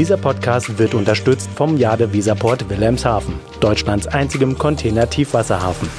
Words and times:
Dieser 0.00 0.16
Podcast 0.16 0.78
wird 0.78 0.94
unterstützt 0.94 1.50
vom 1.50 1.76
Jade 1.76 2.10
Visaport 2.10 2.70
Wilhelmshaven, 2.70 3.34
Deutschlands 3.60 4.06
einzigem 4.06 4.56
Container-Tiefwasserhafen. 4.56 5.90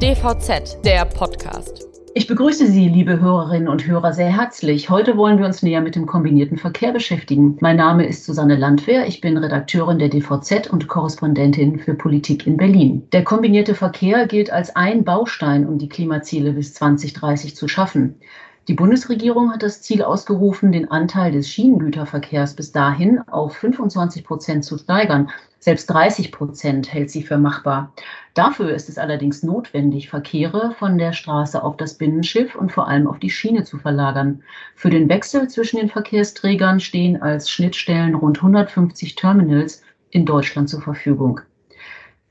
DVZ, 0.00 0.84
der 0.84 1.04
Podcast. 1.04 1.88
Ich 2.14 2.28
begrüße 2.28 2.68
Sie, 2.68 2.88
liebe 2.88 3.20
Hörerinnen 3.20 3.66
und 3.66 3.86
Hörer, 3.88 4.12
sehr 4.12 4.36
herzlich. 4.36 4.88
Heute 4.88 5.16
wollen 5.16 5.38
wir 5.40 5.46
uns 5.46 5.64
näher 5.64 5.80
mit 5.80 5.96
dem 5.96 6.06
kombinierten 6.06 6.56
Verkehr 6.56 6.92
beschäftigen. 6.92 7.56
Mein 7.60 7.76
Name 7.76 8.06
ist 8.06 8.24
Susanne 8.24 8.54
Landwehr. 8.54 9.08
Ich 9.08 9.20
bin 9.20 9.36
Redakteurin 9.36 9.98
der 9.98 10.10
DVZ 10.10 10.68
und 10.70 10.86
Korrespondentin 10.86 11.80
für 11.80 11.94
Politik 11.94 12.46
in 12.46 12.56
Berlin. 12.56 13.08
Der 13.12 13.24
kombinierte 13.24 13.74
Verkehr 13.74 14.28
gilt 14.28 14.52
als 14.52 14.76
ein 14.76 15.02
Baustein, 15.02 15.66
um 15.66 15.78
die 15.78 15.88
Klimaziele 15.88 16.52
bis 16.52 16.74
2030 16.74 17.56
zu 17.56 17.66
schaffen. 17.66 18.20
Die 18.68 18.74
Bundesregierung 18.74 19.50
hat 19.50 19.62
das 19.62 19.80
Ziel 19.80 20.02
ausgerufen, 20.02 20.72
den 20.72 20.90
Anteil 20.90 21.32
des 21.32 21.48
Schienengüterverkehrs 21.48 22.54
bis 22.54 22.70
dahin 22.70 23.18
auf 23.26 23.56
25 23.56 24.24
Prozent 24.24 24.62
zu 24.62 24.76
steigern. 24.76 25.30
Selbst 25.58 25.86
30 25.86 26.32
Prozent 26.32 26.92
hält 26.92 27.10
sie 27.10 27.22
für 27.22 27.38
machbar. 27.38 27.94
Dafür 28.34 28.74
ist 28.74 28.90
es 28.90 28.98
allerdings 28.98 29.42
notwendig, 29.42 30.10
Verkehre 30.10 30.72
von 30.78 30.98
der 30.98 31.14
Straße 31.14 31.62
auf 31.62 31.78
das 31.78 31.94
Binnenschiff 31.96 32.56
und 32.56 32.70
vor 32.70 32.88
allem 32.88 33.06
auf 33.06 33.18
die 33.18 33.30
Schiene 33.30 33.64
zu 33.64 33.78
verlagern. 33.78 34.42
Für 34.74 34.90
den 34.90 35.08
Wechsel 35.08 35.48
zwischen 35.48 35.78
den 35.78 35.88
Verkehrsträgern 35.88 36.78
stehen 36.78 37.22
als 37.22 37.48
Schnittstellen 37.48 38.14
rund 38.14 38.36
150 38.36 39.14
Terminals 39.14 39.82
in 40.10 40.26
Deutschland 40.26 40.68
zur 40.68 40.82
Verfügung. 40.82 41.40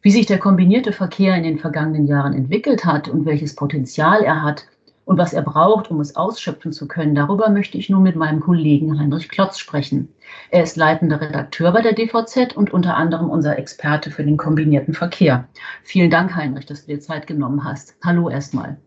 Wie 0.03 0.11
sich 0.11 0.27
der 0.27 0.37
kombinierte 0.37 0.91
Verkehr 0.91 1.35
in 1.35 1.43
den 1.43 1.57
vergangenen 1.57 2.05
Jahren 2.05 2.33
entwickelt 2.33 2.85
hat 2.85 3.09
und 3.09 3.25
welches 3.25 3.55
Potenzial 3.55 4.21
er 4.21 4.43
hat, 4.43 4.67
und 5.07 5.17
was 5.17 5.31
er 5.31 5.41
braucht, 5.41 5.89
um 5.89 6.01
es 6.01 6.17
ausschöpfen 6.17 6.73
zu 6.73 6.85
können, 6.85 7.15
darüber 7.15 7.49
möchte 7.49 7.77
ich 7.77 7.89
nun 7.89 8.03
mit 8.03 8.17
meinem 8.17 8.41
Kollegen 8.41 8.99
Heinrich 8.99 9.29
Klotz 9.29 9.57
sprechen. 9.57 10.09
Er 10.51 10.63
ist 10.63 10.75
leitender 10.75 11.21
Redakteur 11.21 11.71
bei 11.71 11.81
der 11.81 11.93
DVZ 11.93 12.57
und 12.57 12.73
unter 12.73 12.97
anderem 12.97 13.29
unser 13.29 13.57
Experte 13.57 14.11
für 14.11 14.25
den 14.25 14.35
kombinierten 14.35 14.93
Verkehr. 14.93 15.47
Vielen 15.81 16.11
Dank, 16.11 16.35
Heinrich, 16.35 16.65
dass 16.65 16.85
du 16.85 16.91
dir 16.91 16.99
Zeit 16.99 17.25
genommen 17.25 17.63
hast. 17.63 17.95
Hallo 18.03 18.29
erstmal. 18.29 18.81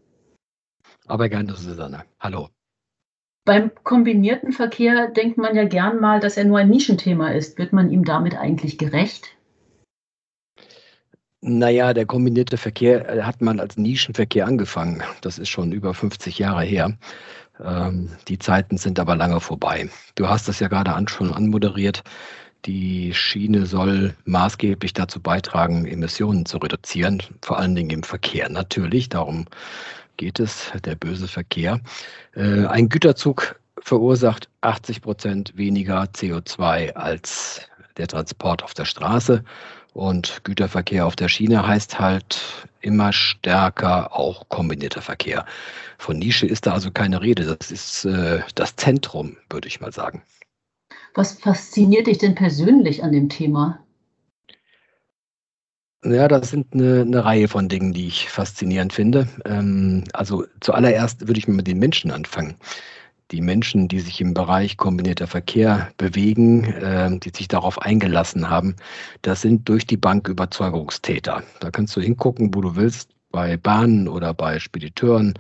Aber 1.06 1.31
gerne, 1.31 1.55
Susanne. 1.55 2.05
Hallo. 2.20 2.50
Beim 3.47 3.70
kombinierten 3.83 4.53
Verkehr 4.53 5.09
denkt 5.09 5.39
man 5.39 5.56
ja 5.56 5.64
gern 5.64 6.00
mal, 6.00 6.20
dass 6.20 6.37
er 6.37 6.44
nur 6.44 6.59
ein 6.59 6.69
Nischenthema 6.69 7.31
ist. 7.31 7.56
Wird 7.56 7.72
man 7.72 7.91
ihm 7.91 8.05
damit 8.05 8.37
eigentlich 8.37 8.77
gerecht? 8.77 9.39
Naja, 11.42 11.94
der 11.94 12.05
kombinierte 12.05 12.58
Verkehr 12.58 13.08
äh, 13.08 13.22
hat 13.22 13.41
man 13.41 13.60
als 13.60 13.77
Nischenverkehr 13.77 14.46
angefangen. 14.46 15.02
Das 15.22 15.38
ist 15.38 15.48
schon 15.48 15.72
über 15.72 15.94
50 15.94 16.38
Jahre 16.38 16.64
her. 16.64 16.97
Ähm, 17.64 18.10
die 18.28 18.38
Zeiten 18.38 18.77
sind 18.77 18.98
aber 18.98 19.16
lange 19.16 19.41
vorbei. 19.41 19.88
Du 20.16 20.28
hast 20.28 20.48
das 20.48 20.60
ja 20.60 20.69
gerade 20.69 20.92
an, 20.92 21.08
schon 21.08 21.32
anmoderiert. 21.32 22.02
Die 22.66 23.14
Schiene 23.14 23.64
soll 23.64 24.14
maßgeblich 24.27 24.92
dazu 24.92 25.19
beitragen, 25.19 25.86
Emissionen 25.86 26.44
zu 26.44 26.58
reduzieren, 26.58 27.22
vor 27.41 27.58
allen 27.58 27.75
Dingen 27.75 27.91
im 27.91 28.02
Verkehr 28.02 28.50
natürlich. 28.50 29.08
Darum 29.08 29.47
geht 30.19 30.41
es, 30.41 30.70
der 30.84 30.94
böse 30.94 31.27
Verkehr. 31.27 31.80
Äh, 32.34 32.66
ein 32.66 32.91
Güterzug 32.91 33.58
verursacht 33.80 34.50
80 34.60 35.00
Prozent 35.00 35.56
weniger 35.56 36.02
CO2 36.02 36.92
als 36.92 37.62
der 37.97 38.08
Transport 38.08 38.62
auf 38.62 38.75
der 38.75 38.84
Straße. 38.84 39.42
Und 39.92 40.44
Güterverkehr 40.44 41.06
auf 41.06 41.16
der 41.16 41.28
Schiene 41.28 41.66
heißt 41.66 41.98
halt 41.98 42.69
immer 42.80 43.12
stärker 43.12 44.14
auch 44.14 44.48
kombinierter 44.48 45.02
Verkehr. 45.02 45.44
Von 45.98 46.19
Nische 46.19 46.47
ist 46.47 46.66
da 46.66 46.72
also 46.72 46.91
keine 46.91 47.20
Rede. 47.20 47.44
Das 47.44 47.70
ist 47.70 48.05
äh, 48.05 48.41
das 48.55 48.77
Zentrum, 48.77 49.36
würde 49.50 49.69
ich 49.69 49.80
mal 49.80 49.92
sagen. 49.92 50.22
Was 51.14 51.32
fasziniert 51.32 52.06
dich 52.06 52.19
denn 52.19 52.34
persönlich 52.34 53.02
an 53.02 53.12
dem 53.12 53.28
Thema? 53.28 53.84
Ja, 56.04 56.28
das 56.28 56.48
sind 56.50 56.72
eine, 56.72 57.03
eine 57.03 57.25
Reihe 57.25 57.48
von 57.48 57.69
Dingen, 57.69 57.92
die 57.92 58.06
ich 58.06 58.31
faszinierend 58.31 58.92
finde. 58.92 59.28
Ähm, 59.44 60.04
also 60.15 60.44
zuallererst 60.60 61.26
würde 61.26 61.38
ich 61.38 61.48
mit 61.48 61.66
den 61.66 61.78
Menschen 61.78 62.10
anfangen 62.10 62.56
die 63.30 63.41
Menschen, 63.41 63.88
die 63.88 64.00
sich 64.00 64.20
im 64.20 64.34
Bereich 64.34 64.76
kombinierter 64.76 65.26
Verkehr 65.26 65.91
bewegen, 65.96 66.64
äh, 66.64 67.18
die 67.18 67.30
sich 67.34 67.48
darauf 67.48 67.80
eingelassen 67.80 68.50
haben, 68.50 68.74
das 69.22 69.41
sind 69.42 69.68
durch 69.68 69.86
die 69.86 69.96
Bank 69.96 70.28
Überzeugungstäter. 70.28 71.42
Da 71.60 71.70
kannst 71.70 71.96
du 71.96 72.00
hingucken, 72.00 72.54
wo 72.54 72.60
du 72.60 72.76
willst, 72.76 73.10
bei 73.32 73.56
Bahnen 73.56 74.08
oder 74.08 74.34
bei 74.34 74.58
Spediteuren, 74.58 75.34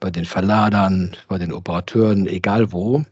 bei 0.00 0.10
den 0.10 0.24
Verladern, 0.24 1.16
bei 1.28 1.38
den 1.38 1.52
Operateuren, 1.52 2.26
egal 2.26 2.72
wo. 2.72 3.04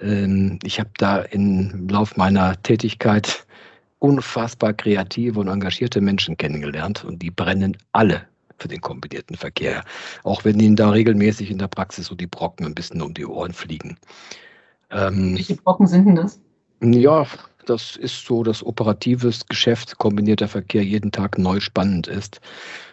Ähm, 0.00 0.58
ich 0.64 0.80
habe 0.80 0.90
da 0.98 1.20
im 1.20 1.88
Lauf 1.88 2.16
meiner 2.16 2.60
Tätigkeit 2.62 3.46
unfassbar 4.00 4.72
kreative 4.72 5.38
und 5.38 5.48
engagierte 5.48 6.00
Menschen 6.00 6.36
kennengelernt 6.36 7.04
und 7.04 7.22
die 7.22 7.30
brennen 7.30 7.76
alle 7.92 8.29
für 8.60 8.68
den 8.68 8.80
kombinierten 8.80 9.36
Verkehr, 9.36 9.84
auch 10.22 10.44
wenn 10.44 10.60
ihnen 10.60 10.76
da 10.76 10.90
regelmäßig 10.90 11.50
in 11.50 11.58
der 11.58 11.68
Praxis 11.68 12.06
so 12.06 12.14
die 12.14 12.26
Brocken 12.26 12.66
ein 12.66 12.74
bisschen 12.74 13.02
um 13.02 13.14
die 13.14 13.26
Ohren 13.26 13.52
fliegen. 13.52 13.96
Ähm, 14.90 15.36
Welche 15.36 15.56
Brocken 15.56 15.86
sind 15.86 16.06
denn 16.06 16.16
das? 16.16 16.40
Ja, 16.82 17.26
das 17.66 17.96
ist 17.96 18.24
so, 18.24 18.42
dass 18.42 18.64
operatives 18.64 19.46
Geschäft, 19.46 19.98
kombinierter 19.98 20.48
Verkehr 20.48 20.82
jeden 20.82 21.12
Tag 21.12 21.38
neu 21.38 21.60
spannend 21.60 22.06
ist. 22.06 22.40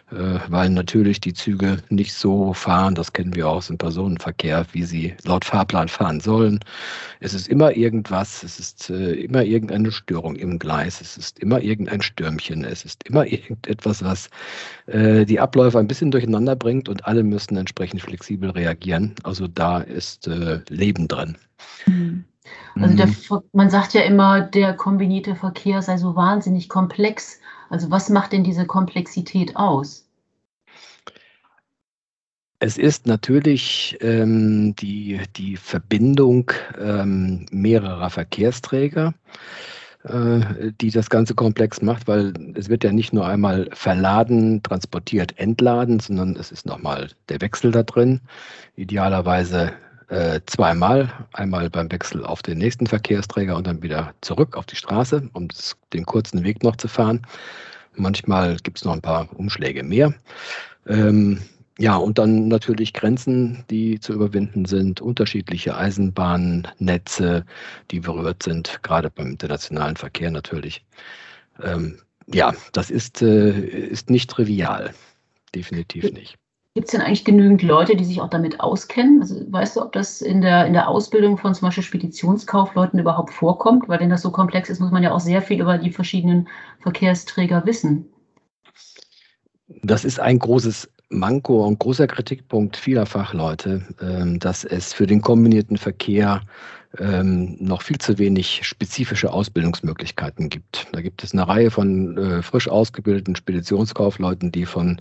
Äh, 0.09 0.39
weil 0.47 0.69
natürlich 0.69 1.19
die 1.19 1.33
Züge 1.33 1.77
nicht 1.89 2.13
so 2.13 2.53
fahren, 2.53 2.95
das 2.95 3.11
kennen 3.11 3.35
wir 3.35 3.49
auch 3.49 3.57
aus 3.57 3.67
dem 3.67 3.77
Personenverkehr, 3.77 4.65
wie 4.71 4.83
sie 4.83 5.13
laut 5.25 5.43
Fahrplan 5.43 5.89
fahren 5.89 6.21
sollen. 6.21 6.61
Es 7.19 7.33
ist 7.33 7.49
immer 7.49 7.75
irgendwas, 7.75 8.41
es 8.41 8.57
ist 8.57 8.89
äh, 8.89 9.15
immer 9.15 9.43
irgendeine 9.43 9.91
Störung 9.91 10.37
im 10.37 10.59
Gleis, 10.59 11.01
es 11.01 11.17
ist 11.17 11.39
immer 11.39 11.59
irgendein 11.61 12.01
Stürmchen, 12.01 12.63
es 12.63 12.85
ist 12.85 13.03
immer 13.03 13.25
irgendetwas, 13.25 14.01
was 14.01 14.29
äh, 14.85 15.25
die 15.25 15.41
Abläufe 15.41 15.77
ein 15.77 15.89
bisschen 15.89 16.11
durcheinander 16.11 16.55
bringt 16.55 16.87
und 16.87 17.05
alle 17.05 17.23
müssen 17.23 17.57
entsprechend 17.57 18.01
flexibel 18.01 18.51
reagieren. 18.51 19.13
Also 19.23 19.47
da 19.47 19.79
ist 19.79 20.29
Leben 20.69 21.07
drin. 21.09 21.37
Mhm. 21.85 22.23
Also 22.79 22.95
der, 22.95 23.07
mhm. 23.07 23.41
man 23.51 23.69
sagt 23.69 23.93
ja 23.93 24.01
immer, 24.01 24.41
der 24.41 24.73
kombinierte 24.73 25.35
Verkehr 25.35 25.81
sei 25.81 25.97
so 25.97 26.15
wahnsinnig 26.15 26.69
komplex. 26.69 27.39
Also 27.69 27.91
was 27.91 28.09
macht 28.09 28.31
denn 28.31 28.43
diese 28.43 28.65
Komplexität 28.65 29.55
aus? 29.55 30.07
Es 32.59 32.77
ist 32.77 33.05
natürlich 33.05 33.97
ähm, 34.01 34.75
die, 34.77 35.21
die 35.35 35.57
Verbindung 35.57 36.51
ähm, 36.79 37.45
mehrerer 37.51 38.09
Verkehrsträger, 38.09 39.13
äh, 40.03 40.71
die 40.81 40.89
das 40.89 41.11
Ganze 41.11 41.35
komplex 41.35 41.83
macht, 41.83 42.07
weil 42.07 42.33
es 42.55 42.67
wird 42.67 42.83
ja 42.83 42.91
nicht 42.91 43.13
nur 43.13 43.27
einmal 43.27 43.69
verladen, 43.73 44.63
transportiert, 44.63 45.37
entladen, 45.37 45.99
sondern 45.99 46.35
es 46.35 46.51
ist 46.51 46.65
nochmal 46.65 47.11
der 47.29 47.41
Wechsel 47.41 47.71
da 47.71 47.83
drin. 47.83 48.21
Idealerweise 48.75 49.73
äh, 50.09 50.39
zweimal. 50.45 51.11
Einmal 51.33 51.69
beim 51.69 51.91
Wechsel 51.91 52.25
auf 52.25 52.41
den 52.41 52.57
nächsten 52.57 52.87
Verkehrsträger 52.87 53.55
und 53.55 53.67
dann 53.67 53.81
wieder 53.81 54.13
zurück 54.21 54.55
auf 54.55 54.65
die 54.65 54.75
Straße, 54.75 55.29
um 55.33 55.47
das, 55.47 55.75
den 55.93 56.05
kurzen 56.05 56.43
Weg 56.43 56.63
noch 56.63 56.75
zu 56.75 56.87
fahren. 56.87 57.25
Manchmal 57.95 58.57
gibt 58.57 58.77
es 58.77 58.85
noch 58.85 58.93
ein 58.93 59.01
paar 59.01 59.27
Umschläge 59.37 59.83
mehr. 59.83 60.13
Ähm, 60.87 61.41
ja, 61.79 61.95
und 61.95 62.17
dann 62.17 62.47
natürlich 62.47 62.93
Grenzen, 62.93 63.63
die 63.69 63.99
zu 63.99 64.13
überwinden 64.13 64.65
sind, 64.65 64.99
unterschiedliche 64.99 65.77
Eisenbahnnetze, 65.77 67.45
die 67.91 67.99
berührt 67.99 68.41
sind, 68.43 68.81
gerade 68.81 69.11
beim 69.11 69.27
internationalen 69.27 69.95
Verkehr 69.95 70.31
natürlich. 70.31 70.83
Ähm, 71.61 71.99
ja, 72.27 72.53
das 72.71 72.89
ist, 72.89 73.21
äh, 73.21 73.51
ist 73.59 74.09
nicht 74.09 74.29
trivial, 74.29 74.93
definitiv 75.53 76.11
nicht. 76.11 76.37
Gibt 76.77 76.89
es 76.89 76.91
denn 76.91 77.01
eigentlich 77.01 77.25
genügend 77.25 77.63
Leute, 77.63 77.95
die 77.95 78.05
sich 78.05 78.21
auch 78.21 78.29
damit 78.29 78.59
auskennen? 78.59 79.19
Also 79.19 79.51
weißt 79.51 79.75
du, 79.75 79.81
ob 79.81 79.93
das 79.93 80.21
in 80.21 80.41
der, 80.41 80.67
in 80.67 80.73
der 80.73 80.87
Ausbildung 80.87 81.39
von 81.39 81.55
zum 81.55 81.69
Beispiel 81.69 81.81
Speditionskaufleuten 81.81 82.99
überhaupt 82.99 83.33
vorkommt? 83.33 83.89
Weil 83.89 83.99
wenn 83.99 84.11
das 84.11 84.21
so 84.21 84.29
komplex 84.29 84.69
ist, 84.69 84.79
muss 84.79 84.91
man 84.91 85.01
ja 85.01 85.11
auch 85.11 85.19
sehr 85.19 85.41
viel 85.41 85.59
über 85.59 85.79
die 85.79 85.89
verschiedenen 85.89 86.47
Verkehrsträger 86.81 87.65
wissen. 87.65 88.05
Das 89.81 90.05
ist 90.05 90.19
ein 90.19 90.37
großes 90.37 90.93
Manko 91.09 91.65
und 91.65 91.79
großer 91.79 92.07
Kritikpunkt 92.07 92.75
vieler 92.75 93.05
Fachleute, 93.05 93.85
ähm, 94.01 94.39
dass 94.39 94.63
es 94.65 94.93
für 94.93 95.07
den 95.07 95.21
kombinierten 95.21 95.77
Verkehr 95.77 96.41
ähm, 96.99 97.55
noch 97.59 97.81
viel 97.81 97.97
zu 97.97 98.17
wenig 98.17 98.61
spezifische 98.63 99.31
Ausbildungsmöglichkeiten 99.31 100.49
gibt. 100.49 100.87
Da 100.91 101.01
gibt 101.01 101.23
es 101.23 101.33
eine 101.33 101.47
Reihe 101.47 101.71
von 101.71 102.17
äh, 102.17 102.41
frisch 102.41 102.67
ausgebildeten 102.67 103.35
Speditionskaufleuten, 103.35 104.51
die 104.51 104.65
von, 104.65 104.99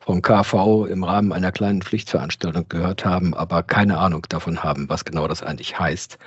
vom 0.00 0.22
KV 0.22 0.86
im 0.86 1.04
Rahmen 1.04 1.32
einer 1.32 1.52
kleinen 1.52 1.82
Pflichtveranstaltung 1.82 2.68
gehört 2.68 3.04
haben, 3.04 3.34
aber 3.34 3.62
keine 3.62 3.98
Ahnung 3.98 4.26
davon 4.28 4.62
haben, 4.62 4.88
was 4.88 5.04
genau 5.04 5.26
das 5.26 5.42
eigentlich 5.42 5.78
heißt. 5.78 6.18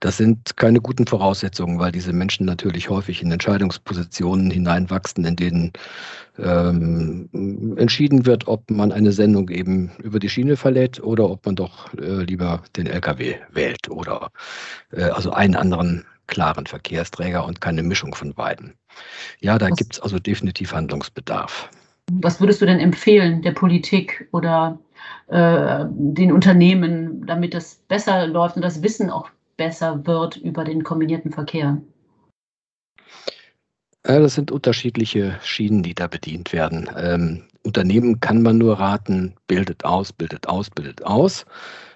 Das 0.00 0.16
sind 0.16 0.56
keine 0.56 0.80
guten 0.80 1.06
Voraussetzungen, 1.06 1.78
weil 1.78 1.90
diese 1.90 2.12
Menschen 2.12 2.46
natürlich 2.46 2.88
häufig 2.88 3.22
in 3.22 3.32
Entscheidungspositionen 3.32 4.50
hineinwachsen, 4.50 5.24
in 5.24 5.36
denen 5.36 5.72
ähm, 6.38 7.28
entschieden 7.76 8.24
wird, 8.24 8.46
ob 8.46 8.70
man 8.70 8.92
eine 8.92 9.10
Sendung 9.10 9.48
eben 9.48 9.90
über 10.02 10.20
die 10.20 10.28
Schiene 10.28 10.56
verlädt 10.56 11.02
oder 11.02 11.28
ob 11.28 11.44
man 11.46 11.56
doch 11.56 11.92
äh, 11.94 12.22
lieber 12.22 12.62
den 12.76 12.86
Lkw 12.86 13.36
wählt 13.50 13.90
oder 13.90 14.30
äh, 14.92 15.02
also 15.02 15.32
einen 15.32 15.56
anderen 15.56 16.04
klaren 16.28 16.66
Verkehrsträger 16.66 17.44
und 17.44 17.60
keine 17.60 17.82
Mischung 17.82 18.14
von 18.14 18.34
beiden. 18.34 18.74
Ja, 19.40 19.58
da 19.58 19.70
gibt 19.70 19.94
es 19.94 20.00
also 20.00 20.18
definitiv 20.18 20.72
Handlungsbedarf. 20.72 21.70
Was 22.12 22.40
würdest 22.40 22.62
du 22.62 22.66
denn 22.66 22.78
empfehlen 22.78 23.42
der 23.42 23.52
Politik 23.52 24.28
oder 24.32 24.78
äh, 25.28 25.84
den 25.90 26.32
Unternehmen, 26.32 27.26
damit 27.26 27.54
das 27.54 27.76
besser 27.88 28.26
läuft 28.26 28.56
und 28.56 28.62
das 28.62 28.82
Wissen 28.82 29.10
auch 29.10 29.28
besser 29.58 30.06
wird 30.06 30.36
über 30.36 30.64
den 30.64 30.82
kombinierten 30.82 31.30
Verkehr? 31.30 31.82
Ja, 34.06 34.20
das 34.20 34.34
sind 34.34 34.50
unterschiedliche 34.50 35.38
Schienen, 35.42 35.82
die 35.82 35.94
da 35.94 36.06
bedient 36.06 36.54
werden. 36.54 36.88
Ähm, 36.96 37.44
Unternehmen 37.62 38.20
kann 38.20 38.40
man 38.40 38.56
nur 38.56 38.80
raten, 38.80 39.34
bildet 39.46 39.84
aus, 39.84 40.14
bildet 40.14 40.48
aus, 40.48 40.70
bildet 40.70 41.04
aus 41.04 41.44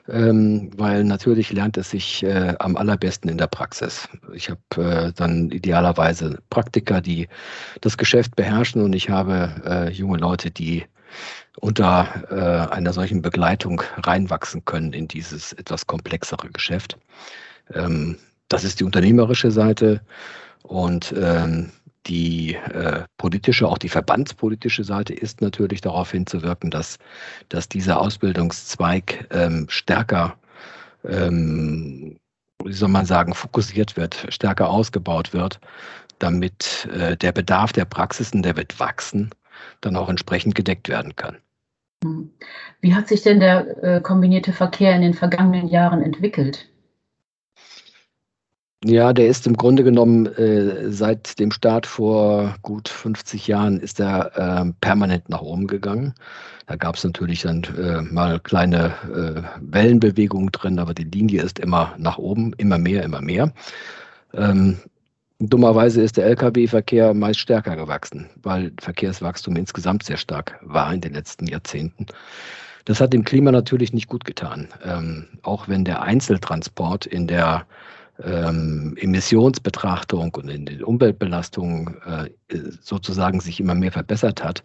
ähm, 0.09 0.71
weil 0.77 1.05
natürlich 1.05 1.53
lernt 1.53 1.77
es 1.77 1.91
sich 1.91 2.23
äh, 2.23 2.55
am 2.59 2.77
allerbesten 2.77 3.31
in 3.31 3.39
der 3.39 3.47
Praxis. 3.47 4.09
Ich 4.35 4.51
habe 4.51 4.61
äh, 4.77 5.13
dann 5.13 5.51
idealerweise 5.51 6.39
Praktiker, 6.51 7.01
die 7.01 7.29
das 7.81 7.97
Geschäft 7.97 8.35
beherrschen 8.37 8.83
und 8.83 8.95
ich 8.95 9.11
habe 9.11 9.51
äh, 9.65 9.91
junge 9.91 10.19
Leute, 10.19 10.51
die 10.51 10.85
unter 11.61 12.25
äh, 12.31 12.75
einer 12.75 12.93
solchen 12.93 13.23
Begleitung 13.23 13.83
reinwachsen 13.99 14.65
können 14.65 14.93
in 14.93 15.09
dieses 15.09 15.53
etwas 15.53 15.87
komplexere 15.87 16.49
Geschäft. 16.49 16.99
Ähm, 17.73 18.19
das 18.49 18.65
ist 18.65 18.81
die 18.81 18.85
unternehmerische 18.85 19.51
Seite 19.51 20.01
und 20.63 21.15
ähm, 21.17 21.71
die 22.07 22.55
äh, 22.55 23.05
politische, 23.17 23.69
auch 23.69 23.79
die 23.79 23.89
verbandspolitische 23.89 24.85
Seite 24.85 25.15
ist 25.15 25.41
natürlich 25.41 25.81
darauf 25.81 26.11
hinzuwirken, 26.11 26.71
dass, 26.71 26.99
dass 27.49 27.69
dieser 27.69 28.01
Ausbildungszweig 28.01 29.29
ähm, 29.31 29.67
stärker, 29.69 30.37
ähm, 31.05 32.19
wie 32.65 32.73
soll 32.73 32.89
man 32.89 33.07
sagen, 33.07 33.35
fokussiert 33.35 33.97
wird, 33.97 34.27
stärker 34.31 34.69
ausgebaut 34.69 35.33
wird, 35.33 35.61
damit 36.19 36.89
äh, 36.93 37.17
der 37.17 37.33
Bedarf 37.33 37.73
der 37.73 37.85
Praxisen, 37.85 38.43
der 38.43 38.57
wird 38.57 38.79
wachsen, 38.81 39.31
dann 39.81 39.97
auch 39.97 40.09
entsprechend 40.09 40.55
gedeckt 40.55 40.89
werden 40.89 41.15
kann. 41.15 41.37
Hm. 42.05 42.31
Wie 42.81 42.95
hat 42.95 43.09
sich 43.09 43.23
denn 43.23 43.39
der 43.39 43.83
äh, 43.83 44.01
kombinierte 44.01 44.53
Verkehr 44.53 44.95
in 44.95 45.03
den 45.03 45.15
vergangenen 45.15 45.69
Jahren 45.69 46.03
entwickelt? 46.03 46.69
Ja, 48.85 49.13
der 49.13 49.29
ist 49.29 49.47
im 49.47 49.57
Grunde 49.57 49.85
genommen 49.85 50.27
äh, 50.27 50.91
seit 50.91 51.39
dem 51.39 51.53
Start 51.53 51.87
vor 51.87 52.57
gut 52.63 52.89
50 52.89 53.47
Jahren 53.47 53.79
ist 53.79 54.01
er 54.01 54.37
äh, 54.37 54.73
permanent 54.81 55.29
nach 55.29 55.41
oben 55.41 55.69
gegangen. 55.69 56.15
Da 56.67 56.75
gab 56.75 56.97
es 56.97 57.05
natürlich 57.05 57.43
dann 57.43 57.63
äh, 57.79 58.03
mal 58.03 58.41
kleine 58.41 58.93
äh, 59.15 59.43
Wellenbewegungen 59.61 60.51
drin, 60.51 60.81
aber 60.81 60.95
die 60.95 61.05
Linie 61.05 61.43
ist 61.43 61.61
immer 61.61 61.95
nach 61.97 62.19
oben, 62.19 62.55
immer 62.55 62.79
mehr, 62.79 63.05
immer 63.05 63.21
mehr. 63.21 63.53
Ähm, 64.35 64.79
dummerweise 65.39 66.03
ist 66.03 66.17
der 66.17 66.27
Lkw-Verkehr 66.27 67.15
meist 67.15 67.39
stärker 67.39 67.77
gewachsen, 67.77 68.31
weil 68.43 68.73
Verkehrswachstum 68.81 69.55
insgesamt 69.55 70.03
sehr 70.03 70.17
stark 70.17 70.59
war 70.61 70.93
in 70.93 71.01
den 71.01 71.15
letzten 71.15 71.47
Jahrzehnten. 71.47 72.07
Das 72.85 73.01
hat 73.01 73.13
dem 73.13 73.25
Klima 73.25 73.53
natürlich 73.53 73.93
nicht 73.93 74.09
gut 74.09 74.25
getan. 74.25 74.67
Ähm, 74.85 75.29
auch 75.43 75.69
wenn 75.69 75.85
der 75.85 76.03
Einzeltransport 76.03 77.07
in 77.07 77.29
der 77.29 77.65
ähm, 78.25 78.97
Emissionsbetrachtung 78.99 80.35
und 80.35 80.49
in 80.49 80.67
den 80.67 80.83
Umweltbelastungen 80.83 81.97
äh, 82.07 82.31
sozusagen 82.81 83.41
sich 83.41 83.61
immer 83.61 83.75
mehr 83.75 83.93
verbessert 83.93 84.43
hat, 84.43 84.63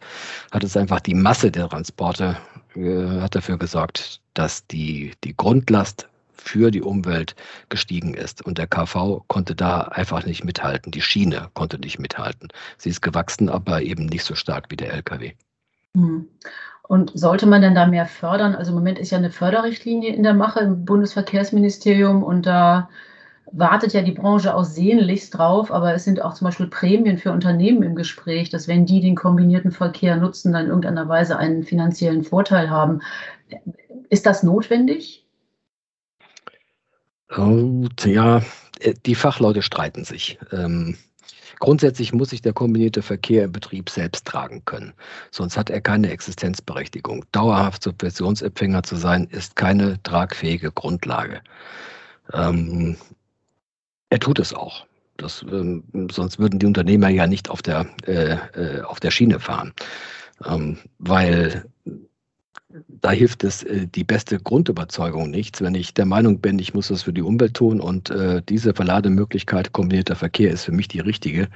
hat 0.51 0.63
es 0.63 0.77
einfach 0.77 0.99
die 0.99 1.15
Masse 1.15 1.51
der 1.51 1.69
Transporte 1.69 2.37
äh, 2.75 3.21
hat 3.21 3.35
dafür 3.35 3.57
gesorgt, 3.57 4.21
dass 4.33 4.67
die, 4.67 5.13
die 5.23 5.35
Grundlast 5.35 6.07
für 6.35 6.71
die 6.71 6.81
Umwelt 6.81 7.35
gestiegen 7.69 8.13
ist. 8.13 8.45
Und 8.45 8.57
der 8.57 8.67
KV 8.67 9.23
konnte 9.27 9.55
da 9.55 9.81
einfach 9.81 10.25
nicht 10.25 10.43
mithalten. 10.43 10.91
Die 10.91 11.01
Schiene 11.01 11.49
konnte 11.53 11.79
nicht 11.79 11.99
mithalten. 11.99 12.49
Sie 12.77 12.89
ist 12.89 13.01
gewachsen, 13.01 13.49
aber 13.49 13.81
eben 13.81 14.05
nicht 14.05 14.23
so 14.23 14.35
stark 14.35 14.67
wie 14.69 14.77
der 14.77 14.93
Lkw. 14.93 15.33
Hm. 15.95 16.27
Und 16.83 17.11
sollte 17.15 17.47
man 17.47 17.61
denn 17.61 17.75
da 17.75 17.85
mehr 17.85 18.05
fördern? 18.05 18.55
Also 18.55 18.71
im 18.71 18.77
Moment 18.77 18.97
ist 18.97 19.11
ja 19.11 19.17
eine 19.17 19.31
Förderrichtlinie 19.31 20.13
in 20.13 20.23
der 20.23 20.33
Mache 20.33 20.61
im 20.61 20.85
Bundesverkehrsministerium 20.85 22.23
und 22.23 22.45
da 22.45 22.89
wartet 23.51 23.93
ja 23.93 24.01
die 24.01 24.11
Branche 24.11 24.55
auch 24.55 24.63
sehnlichst 24.63 25.37
drauf, 25.37 25.71
aber 25.71 25.93
es 25.93 26.03
sind 26.03 26.21
auch 26.21 26.33
zum 26.33 26.45
Beispiel 26.45 26.67
Prämien 26.67 27.17
für 27.17 27.31
Unternehmen 27.31 27.83
im 27.83 27.95
Gespräch, 27.95 28.49
dass 28.49 28.67
wenn 28.67 28.85
die 28.85 29.01
den 29.01 29.15
kombinierten 29.15 29.71
Verkehr 29.71 30.17
nutzen, 30.17 30.53
dann 30.53 30.63
in 30.65 30.69
irgendeiner 30.69 31.07
Weise 31.07 31.37
einen 31.37 31.63
finanziellen 31.63 32.23
Vorteil 32.23 32.69
haben. 32.69 33.01
Ist 34.09 34.25
das 34.25 34.43
notwendig? 34.43 35.25
Ja, 38.05 38.41
äh, 38.79 38.93
die 39.05 39.15
Fachleute 39.15 39.61
streiten 39.61 40.05
sich. 40.05 40.39
Ähm, 40.51 40.97
grundsätzlich 41.59 42.13
muss 42.13 42.29
sich 42.29 42.41
der 42.41 42.53
kombinierte 42.53 43.01
Verkehr 43.01 43.45
im 43.45 43.51
Betrieb 43.51 43.89
selbst 43.89 44.25
tragen 44.25 44.63
können. 44.65 44.93
Sonst 45.31 45.57
hat 45.57 45.69
er 45.69 45.81
keine 45.81 46.09
Existenzberechtigung. 46.09 47.25
Dauerhaft 47.31 47.83
Subventionsempfänger 47.83 48.83
zu 48.83 48.95
sein, 48.95 49.25
ist 49.25 49.55
keine 49.55 50.01
tragfähige 50.03 50.71
Grundlage. 50.71 51.41
Ähm, 52.33 52.97
er 54.09 54.19
tut 54.19 54.39
es 54.39 54.53
auch. 54.53 54.85
Das, 55.17 55.43
ähm, 55.51 55.83
sonst 56.11 56.37
würden 56.39 56.59
die 56.59 56.65
Unternehmer 56.65 57.09
ja 57.09 57.27
nicht 57.27 57.49
auf 57.49 57.61
der, 57.61 57.87
äh, 58.05 58.37
äh, 58.53 58.81
auf 58.81 58.99
der 58.99 59.11
Schiene 59.11 59.39
fahren. 59.39 59.73
Ähm, 60.45 60.77
weil 60.99 61.65
da 63.01 63.11
hilft 63.11 63.43
es 63.43 63.63
äh, 63.63 63.87
die 63.87 64.03
beste 64.03 64.39
Grundüberzeugung 64.39 65.29
nichts. 65.29 65.61
Wenn 65.61 65.75
ich 65.75 65.93
der 65.93 66.05
Meinung 66.05 66.39
bin, 66.39 66.59
ich 66.59 66.73
muss 66.73 66.89
das 66.89 67.03
für 67.03 67.13
die 67.13 67.21
Umwelt 67.21 67.55
tun 67.55 67.79
und 67.79 68.09
äh, 68.09 68.41
diese 68.47 68.73
Verlademöglichkeit 68.73 69.73
kombinierter 69.73 70.15
Verkehr 70.15 70.51
ist 70.51 70.65
für 70.65 70.71
mich 70.71 70.87
die 70.87 70.99
richtige, 70.99 71.47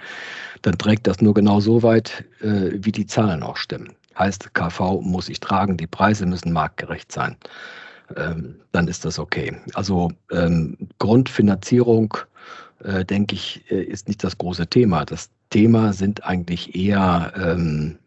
dann 0.61 0.77
trägt 0.77 1.07
das 1.07 1.21
nur 1.21 1.33
genau 1.33 1.59
so 1.59 1.83
weit, 1.83 2.25
äh, 2.41 2.71
wie 2.73 2.91
die 2.91 3.05
Zahlen 3.05 3.43
auch 3.43 3.57
stimmen. 3.57 3.93
Heißt, 4.17 4.53
KV 4.53 5.01
muss 5.01 5.29
ich 5.29 5.39
tragen, 5.39 5.77
die 5.77 5.87
Preise 5.87 6.25
müssen 6.25 6.51
marktgerecht 6.51 7.11
sein. 7.11 7.37
Ähm, 8.17 8.55
dann 8.71 8.87
ist 8.87 9.05
das 9.05 9.19
okay. 9.19 9.55
Also 9.73 10.11
ähm, 10.31 10.77
Grundfinanzierung 10.99 12.17
äh, 12.83 13.05
denke 13.05 13.35
ich, 13.35 13.63
äh, 13.69 13.81
ist 13.81 14.07
nicht 14.07 14.23
das 14.23 14.37
große 14.37 14.67
Thema. 14.67 15.05
Das 15.05 15.29
Thema 15.49 15.93
sind 15.93 16.23
eigentlich 16.23 16.75
eher 16.75 17.33
ähm, 17.35 17.97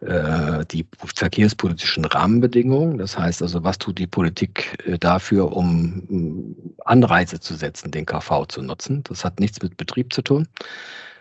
äh, 0.00 0.64
die 0.66 0.86
verkehrspolitischen 1.14 2.04
Rahmenbedingungen. 2.04 2.98
Das 2.98 3.16
heißt 3.18 3.42
also, 3.42 3.62
was 3.62 3.78
tut 3.78 3.98
die 3.98 4.06
Politik 4.06 4.84
äh, 4.86 4.98
dafür, 4.98 5.56
um 5.56 6.56
Anreize 6.84 7.40
zu 7.40 7.54
setzen, 7.54 7.90
den 7.90 8.06
KV 8.06 8.46
zu 8.46 8.62
nutzen? 8.62 9.02
Das 9.04 9.24
hat 9.24 9.40
nichts 9.40 9.62
mit 9.62 9.76
Betrieb 9.76 10.12
zu 10.12 10.22
tun. 10.22 10.48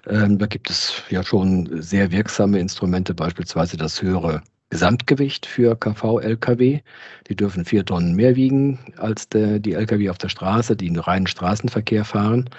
Ähm, 0.07 0.39
da 0.39 0.47
gibt 0.47 0.69
es 0.69 0.93
ja 1.09 1.23
schon 1.23 1.81
sehr 1.81 2.11
wirksame 2.11 2.59
Instrumente, 2.59 3.13
beispielsweise 3.13 3.77
das 3.77 4.01
höhere 4.01 4.41
Gesamtgewicht 4.71 5.45
für 5.45 5.75
KV-Lkw. 5.75 6.79
Die 7.27 7.35
dürfen 7.35 7.65
vier 7.65 7.85
Tonnen 7.85 8.15
mehr 8.15 8.35
wiegen 8.35 8.79
als 8.97 9.29
der, 9.29 9.59
die 9.59 9.73
Lkw 9.73 10.09
auf 10.09 10.17
der 10.17 10.29
Straße, 10.29 10.75
die 10.75 10.87
in 10.87 10.97
reinen 10.97 11.27
Straßenverkehr 11.27 12.05
fahren. 12.05 12.49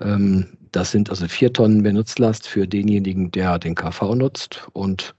Ähm, 0.00 0.46
das 0.72 0.90
sind 0.90 1.08
also 1.08 1.26
vier 1.26 1.52
Tonnen 1.52 1.80
mehr 1.80 1.94
Nutzlast 1.94 2.46
für 2.46 2.68
denjenigen, 2.68 3.30
der 3.32 3.58
den 3.58 3.74
KV 3.74 4.14
nutzt. 4.14 4.68
Und 4.74 5.14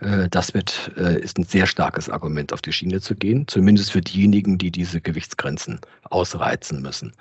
äh, 0.00 0.28
das 0.28 0.52
wird, 0.52 0.90
äh, 0.96 1.20
ist 1.20 1.38
ein 1.38 1.44
sehr 1.44 1.66
starkes 1.66 2.10
Argument, 2.10 2.52
auf 2.52 2.60
die 2.60 2.72
Schiene 2.72 3.00
zu 3.00 3.14
gehen, 3.14 3.46
zumindest 3.46 3.92
für 3.92 4.00
diejenigen, 4.00 4.58
die 4.58 4.72
diese 4.72 5.00
Gewichtsgrenzen 5.00 5.80
ausreizen 6.10 6.82
müssen. 6.82 7.12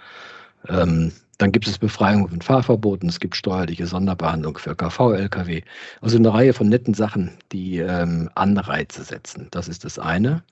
Ähm, 0.68 1.12
dann 1.38 1.52
gibt 1.52 1.68
es 1.68 1.78
Befreiung 1.78 2.28
von 2.28 2.42
Fahrverboten, 2.42 3.10
es 3.10 3.20
gibt 3.20 3.36
steuerliche 3.36 3.86
Sonderbehandlung 3.86 4.58
für 4.58 4.76
KV-Lkw. 4.76 5.62
Also 6.02 6.18
eine 6.18 6.34
Reihe 6.34 6.54
von 6.54 6.70
netten 6.70 6.94
Sachen, 6.94 7.32
die 7.52 7.78
ähm, 7.78 8.30
Anreize 8.36 9.04
setzen. 9.04 9.48
Das 9.52 9.68
ist 9.68 9.86
das 9.86 10.00
eine. 10.00 10.44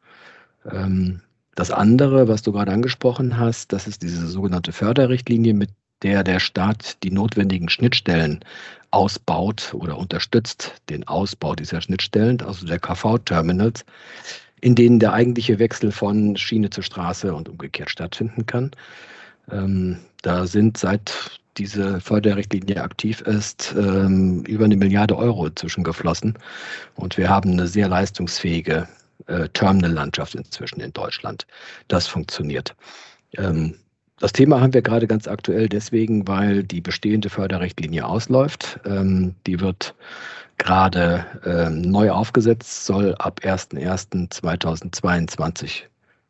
Ähm, 0.70 1.22
das 1.56 1.72
andere, 1.72 2.28
was 2.28 2.44
du 2.44 2.52
gerade 2.52 2.72
angesprochen 2.72 3.38
hast, 3.38 3.74
das 3.74 3.88
ist 3.88 4.04
diese 4.04 4.28
sogenannte 4.28 4.74
Förderrichtlinie, 4.74 5.54
mit 5.54 5.70
der 6.04 6.24
der 6.24 6.40
Staat 6.40 7.02
die 7.04 7.12
notwendigen 7.12 7.70
Schnittstellen 7.70 8.44
ausbaut 8.92 9.74
oder 9.74 9.98
unterstützt 9.98 10.76
den 10.90 11.08
Ausbau 11.08 11.56
dieser 11.56 11.82
Schnittstellen, 11.82 12.42
also 12.42 12.66
der 12.66 12.80
KV-Terminals, 12.80 13.86
in 14.62 14.76
denen 14.76 15.00
der 15.00 15.14
eigentliche 15.14 15.58
Wechsel 15.58 15.92
von 15.92 16.38
Schiene 16.38 16.70
zur 16.70 16.84
Straße 16.84 17.34
und 17.34 17.50
umgekehrt 17.50 17.90
stattfinden 17.90 18.46
kann. 18.46 18.72
Ähm, 19.52 19.98
da 20.22 20.48
sind 20.48 20.78
seit 20.78 21.40
diese 21.58 22.02
Förderrichtlinie 22.02 22.82
aktiv 22.82 23.22
ist, 23.22 23.74
ähm, 23.78 24.44
über 24.44 24.66
eine 24.66 24.76
Milliarde 24.76 25.18
Euro 25.18 25.50
zwischengeflossen. 25.50 26.38
Und 26.96 27.18
wir 27.18 27.30
haben 27.30 27.52
eine 27.52 27.68
sehr 27.68 27.88
leistungsfähige 27.88 28.88
äh, 29.28 29.48
Terminal-Landschaft 29.50 30.36
inzwischen 30.36 30.82
in 30.82 30.92
Deutschland. 30.94 31.48
Das 31.88 32.08
funktioniert. 32.08 32.76
Ähm, 33.38 33.76
das 34.20 34.34
Thema 34.34 34.62
haben 34.62 34.74
wir 34.74 34.82
gerade 34.82 35.08
ganz 35.08 35.28
aktuell 35.28 35.68
deswegen, 35.68 36.26
weil 36.28 36.64
die 36.64 36.82
bestehende 36.82 37.30
Förderrichtlinie 37.30 38.06
ausläuft. 38.06 38.80
Ähm, 38.86 39.36
die 39.46 39.60
wird 39.60 39.94
gerade 40.58 41.26
ähm, 41.46 41.82
neu 41.82 42.12
aufgesetzt, 42.12 42.86
soll 42.86 43.14
ab 43.16 43.42
01.01.2022 43.44 45.84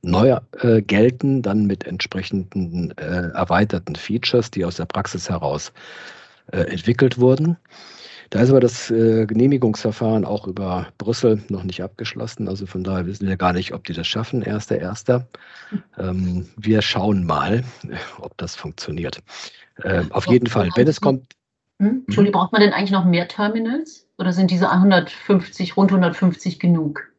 neu 0.05 0.37
äh, 0.61 0.81
gelten, 0.81 1.41
dann 1.41 1.65
mit 1.65 1.85
entsprechenden 1.85 2.97
äh, 2.97 3.29
erweiterten 3.33 3.95
Features, 3.95 4.51
die 4.51 4.65
aus 4.65 4.77
der 4.77 4.85
Praxis 4.85 5.29
heraus 5.29 5.73
äh, 6.51 6.61
entwickelt 6.61 7.19
wurden. 7.19 7.57
Da 8.29 8.41
ist 8.41 8.49
aber 8.49 8.59
das 8.59 8.89
äh, 8.89 9.25
Genehmigungsverfahren 9.25 10.25
auch 10.25 10.47
über 10.47 10.87
Brüssel 10.97 11.43
noch 11.49 11.63
nicht 11.63 11.83
abgeschlossen. 11.83 12.47
Also 12.47 12.65
von 12.65 12.83
daher 12.83 13.05
wissen 13.05 13.27
wir 13.27 13.37
gar 13.37 13.53
nicht, 13.53 13.73
ob 13.73 13.83
die 13.85 13.93
das 13.93 14.07
schaffen, 14.07 14.41
erster, 14.41 14.79
erster. 14.79 15.27
Ähm, 15.97 16.47
wir 16.57 16.81
schauen 16.81 17.25
mal, 17.25 17.63
ob 18.19 18.35
das 18.37 18.55
funktioniert. 18.55 19.21
Äh, 19.83 20.03
auf 20.09 20.27
jeden 20.27 20.47
Fall, 20.47 20.69
wenn 20.75 20.87
es 20.87 21.01
kommt. 21.01 21.33
Hm? 21.79 22.03
Entschuldigung, 22.07 22.39
braucht 22.41 22.51
man 22.53 22.61
denn 22.61 22.73
eigentlich 22.73 22.91
noch 22.91 23.05
mehr 23.05 23.27
Terminals? 23.27 24.07
Oder 24.17 24.33
sind 24.33 24.49
diese 24.49 24.71
150, 24.71 25.75
rund 25.77 25.91
150 25.91 26.59
genug? 26.59 27.11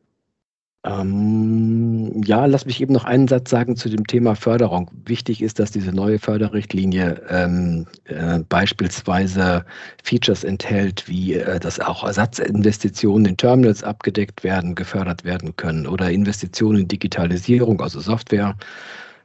Ähm, 0.87 2.23
ja, 2.25 2.47
lass 2.47 2.65
mich 2.65 2.81
eben 2.81 2.93
noch 2.93 3.05
einen 3.05 3.27
Satz 3.27 3.51
sagen 3.51 3.75
zu 3.75 3.89
dem 3.89 4.07
Thema 4.07 4.37
Förderung. 4.37 4.89
Wichtig 5.05 5.43
ist, 5.43 5.59
dass 5.59 5.73
diese 5.73 5.91
neue 5.91 6.21
Förderrichtlinie 6.21 7.23
ähm, 7.29 7.87
äh, 8.05 8.39
beispielsweise 8.49 9.65
Features 10.05 10.45
enthält, 10.45 11.09
wie 11.09 11.35
äh, 11.35 11.59
dass 11.59 11.81
auch 11.81 12.05
Ersatzinvestitionen 12.05 13.27
in 13.27 13.37
Terminals 13.37 13.83
abgedeckt 13.83 14.45
werden, 14.45 14.77
gefördert 14.77 15.25
werden 15.25 15.57
können 15.57 15.89
oder 15.89 16.11
Investitionen 16.11 16.83
in 16.83 16.89
Digitalisierung, 16.89 17.81
also 17.81 17.99
Software 18.01 18.57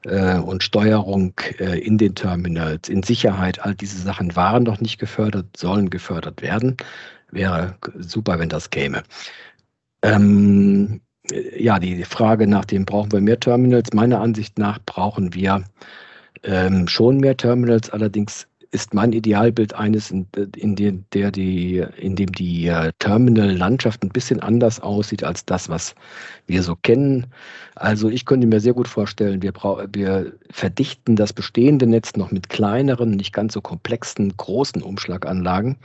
äh, 0.05 0.39
und 0.39 0.63
Steuerung 0.63 1.33
äh, 1.59 1.79
in 1.79 1.99
den 1.99 2.15
Terminals, 2.15 2.89
in 2.89 3.03
Sicherheit. 3.03 3.59
All 3.63 3.75
diese 3.75 4.01
Sachen 4.01 4.35
waren 4.35 4.63
noch 4.63 4.81
nicht 4.81 4.99
gefördert, 4.99 5.45
sollen 5.55 5.91
gefördert 5.91 6.41
werden. 6.41 6.77
Wäre 7.29 7.75
super, 7.99 8.39
wenn 8.39 8.49
das 8.49 8.71
käme. 8.71 9.03
Ähm, 10.01 11.01
ja, 11.57 11.79
die 11.79 12.03
Frage 12.03 12.47
nach 12.47 12.65
dem, 12.65 12.85
brauchen 12.85 13.11
wir 13.11 13.21
mehr 13.21 13.39
Terminals? 13.39 13.93
Meiner 13.93 14.19
Ansicht 14.19 14.57
nach 14.57 14.79
brauchen 14.85 15.33
wir 15.33 15.63
ähm, 16.43 16.87
schon 16.87 17.17
mehr 17.17 17.37
Terminals. 17.37 17.89
Allerdings 17.89 18.47
ist 18.71 18.93
mein 18.93 19.11
Idealbild 19.11 19.73
eines, 19.73 20.11
in, 20.11 20.25
in, 20.55 20.75
dem, 20.75 21.03
der 21.13 21.29
die, 21.29 21.83
in 21.97 22.15
dem 22.15 22.31
die 22.31 22.67
äh, 22.67 22.91
Terminal-Landschaft 22.99 24.01
ein 24.01 24.09
bisschen 24.09 24.39
anders 24.39 24.79
aussieht 24.79 25.25
als 25.25 25.45
das, 25.45 25.67
was 25.67 25.93
wir 26.47 26.63
so 26.63 26.77
kennen. 26.81 27.27
Also 27.75 28.09
ich 28.09 28.25
könnte 28.25 28.47
mir 28.47 28.61
sehr 28.61 28.73
gut 28.73 28.87
vorstellen, 28.87 29.41
wir, 29.41 29.53
wir 29.91 30.31
verdichten 30.51 31.17
das 31.17 31.33
bestehende 31.33 31.85
Netz 31.85 32.15
noch 32.15 32.31
mit 32.31 32.49
kleineren, 32.49 33.11
nicht 33.11 33.33
ganz 33.33 33.53
so 33.53 33.61
komplexen, 33.61 34.35
großen 34.37 34.81
Umschlaganlagen 34.81 35.77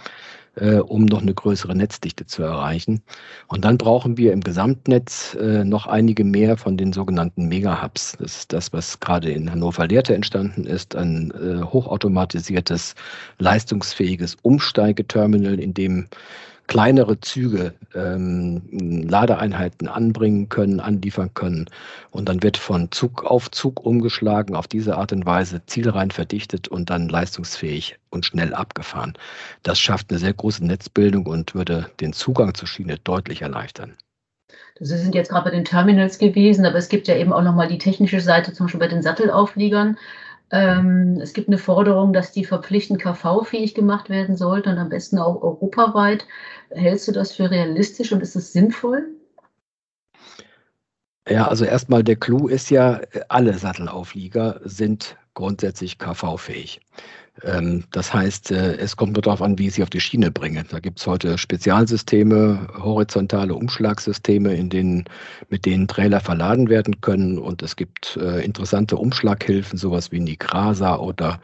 äh, 0.57 0.77
um 0.77 1.05
noch 1.05 1.23
eine 1.23 1.35
größere 1.35 1.75
Netzdichte 1.75 2.27
zu 2.27 2.43
erreichen. 2.43 3.03
Und 3.47 3.65
dann 3.65 3.79
brauchen 3.79 4.17
wir 4.17 4.33
im 4.33 4.41
Gesamtnetz 4.41 5.35
äh, 5.41 5.65
noch 5.65 5.87
einige 5.87 6.25
mehr 6.25 6.57
von 6.57 6.77
den 6.77 6.93
sogenannten 6.93 7.47
Mega-Hubs. 7.49 8.17
Das 8.19 8.39
ist 8.39 8.53
das, 8.53 8.73
was 8.73 9.01
gerade 9.01 9.31
in 9.31 9.51
Hannover-Lehrte 9.51 10.15
entstanden 10.15 10.65
ist, 10.65 10.97
ein 10.97 11.31
äh, 11.33 11.63
hochautomatisiertes, 11.63 12.95
leistungsfähiges 13.39 14.37
Umsteigeterminal, 14.43 15.61
in 15.61 15.75
dem 15.75 16.09
kleinere 16.67 17.21
Züge 17.21 17.75
ähm, 17.95 18.63
Ladeeinheiten 19.09 19.89
anbringen 19.89 20.49
können, 20.49 20.81
anliefern 20.81 21.33
können. 21.35 21.67
Und 22.11 22.29
dann 22.29 22.43
wird 22.43 22.57
von 22.57 22.91
Zug 22.91 23.25
auf 23.25 23.51
Zug 23.51 23.85
umgeschlagen, 23.85 24.57
auf 24.57 24.67
diese 24.67 24.97
Art 24.97 25.13
und 25.13 25.27
Weise 25.27 25.63
zielrein 25.67 26.11
verdichtet 26.11 26.69
und 26.69 26.91
dann 26.91 27.09
leistungsfähig 27.09 27.99
und 28.11 28.27
schnell 28.27 28.55
abgefahren. 28.55 29.15
Das 29.63 29.79
schafft 29.79 30.11
eine 30.11 30.19
sehr 30.19 30.35
große 30.35 30.65
Netzbildung 30.65 31.27
und 31.27 31.55
würde 31.55 31.91
den 32.01 32.13
Zugang 32.13 32.55
zur 32.55 32.69
Schiene 32.69 32.99
deutlich 32.99 33.43
erleichtern. 33.43 33.95
Sie 34.79 34.99
sind 34.99 35.15
jetzt 35.15 35.31
gerade 35.31 35.45
bei 35.45 35.57
den 35.57 35.65
Terminals 35.65 36.19
gewesen, 36.19 36.67
aber 36.67 36.77
es 36.77 36.91
gibt 36.91 37.09
ja 37.09 37.17
eben 37.17 37.33
auch 37.33 37.43
nochmal 37.43 37.69
die 37.69 37.79
technische 37.79 38.21
Seite, 38.21 38.53
zum 38.53 38.67
Beispiel 38.67 38.81
bei 38.81 38.89
den 38.89 39.03
Sattelaufliegern. 39.03 39.97
Ähm, 40.51 41.19
es 41.21 41.33
gibt 41.33 41.49
eine 41.49 41.59
Forderung, 41.59 42.13
dass 42.13 42.33
die 42.33 42.45
verpflichtend 42.45 43.01
KV-fähig 43.03 43.75
gemacht 43.75 44.09
werden 44.09 44.37
sollten 44.37 44.71
und 44.71 44.79
am 44.79 44.89
besten 44.89 45.19
auch 45.19 45.43
europaweit. 45.43 46.27
Hältst 46.71 47.09
du 47.09 47.13
das 47.13 47.33
für 47.33 47.51
realistisch 47.51 48.13
und 48.13 48.23
ist 48.23 48.37
es 48.37 48.53
sinnvoll? 48.53 49.09
Ja, 51.29 51.49
also 51.49 51.65
erstmal 51.65 52.05
der 52.05 52.17
Clou 52.17 52.47
ist 52.47 52.71
ja, 52.71 53.01
alle 53.29 53.59
Sattelauflieger 53.59 54.61
sind 54.63 55.17
grundsätzlich 55.37 55.99
KV-fähig. 55.99 56.81
Ähm, 57.43 57.85
das 57.93 58.13
heißt, 58.13 58.51
äh, 58.51 58.77
es 58.77 58.97
kommt 58.97 59.13
nur 59.13 59.23
darauf 59.23 59.43
an, 59.43 59.59
wie 59.59 59.69
ich 59.69 59.75
sie 59.75 59.83
auf 59.83 59.91
die 59.91 60.01
Schiene 60.01 60.31
bringe. 60.31 60.65
Da 60.65 60.81
gibt 60.81 60.99
es 60.99 61.07
heute 61.07 61.37
Spezialsysteme, 61.37 62.67
horizontale 62.79 63.55
Umschlagsysteme, 63.55 64.55
in 64.55 64.71
denen, 64.71 65.05
mit 65.51 65.67
denen 65.67 65.87
Trailer 65.87 66.21
verladen 66.21 66.69
werden 66.69 67.01
können. 67.03 67.39
Und 67.39 67.63
es 67.63 67.77
gibt 67.77 68.17
äh, 68.17 68.43
interessante 68.45 68.97
Umschlaghilfen, 68.97 69.79
sowas 69.79 70.11
wie 70.13 70.21
Nigrasa 70.21 70.97
oder 70.97 71.41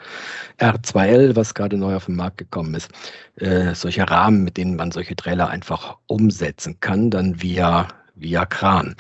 R2L, 0.59 1.37
was 1.37 1.55
gerade 1.55 1.77
neu 1.77 1.95
auf 1.95 2.07
den 2.07 2.17
Markt 2.17 2.39
gekommen 2.39 2.75
ist. 2.75 2.91
Äh, 3.37 3.75
solche 3.75 4.09
Rahmen, 4.09 4.45
mit 4.45 4.57
denen 4.57 4.77
man 4.77 4.93
solche 4.93 5.15
Trailer 5.15 5.49
einfach 5.49 5.99
umsetzen 6.07 6.81
kann, 6.81 7.11
dann 7.11 7.43
via, 7.43 7.89
via 8.15 8.45
Kran. 8.47 8.95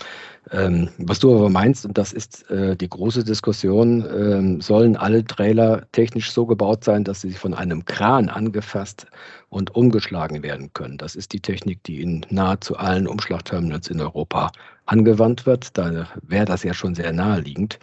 Ähm, 0.51 0.91
was 0.99 1.19
du 1.19 1.35
aber 1.35 1.49
meinst, 1.49 1.87
und 1.87 1.97
das 1.97 2.13
ist 2.13 2.51
äh, 2.51 2.77
die 2.77 2.89
große 2.89 3.25
Diskussion, 3.25 4.05
ähm, 4.13 4.61
sollen 4.61 4.97
alle 4.97 5.25
Trailer 5.25 5.83
technisch 5.93 6.33
so 6.33 6.47
gebaut 6.47 6.85
sein, 6.85 7.05
dass 7.05 7.21
sie 7.21 7.33
von 7.33 7.55
einem 7.55 7.85
Kran 7.85 8.29
angefasst 8.29 9.07
und 9.49 9.75
umgeschlagen 9.75 10.43
werden 10.43 10.73
können. 10.73 10.99
Das 10.99 11.15
ist 11.15 11.33
die 11.33 11.41
Technik, 11.41 11.83
die 11.85 12.03
in 12.03 12.27
nahezu 12.31 12.77
allen 12.77 13.07
Umschlagterminals 13.07 13.89
in 13.89 14.01
Europa 14.01 14.51
angewandt 14.87 15.47
wird. 15.47 15.77
Da 15.79 16.09
wäre 16.23 16.45
das 16.45 16.65
ja 16.65 16.75
schon 16.75 16.95
sehr 16.95 17.13
naheliegend. 17.13 17.79